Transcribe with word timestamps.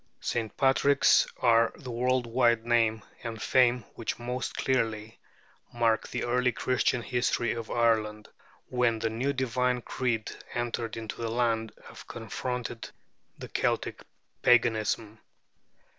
St. 0.19 0.57
Patrick's 0.57 1.27
are 1.41 1.73
the 1.75 1.91
world 1.91 2.25
wide 2.25 2.65
name 2.65 3.03
and 3.21 3.39
fame 3.39 3.83
which 3.93 4.17
most 4.17 4.57
clearly 4.57 5.19
mark 5.71 6.07
the 6.07 6.23
early 6.23 6.51
Christian 6.51 7.03
history 7.03 7.51
of 7.53 7.69
Ireland, 7.69 8.27
when 8.67 8.97
the 8.97 9.11
new 9.11 9.31
divine 9.31 9.83
creed 9.83 10.31
entered 10.55 10.97
into 10.97 11.21
the 11.21 11.29
land 11.29 11.73
and 11.87 12.07
confronted 12.07 12.89
the 13.37 13.47
Celtic 13.47 14.01
paganism. 14.41 15.19